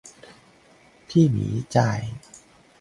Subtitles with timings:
[1.07, 2.01] พี่หมีจ่าย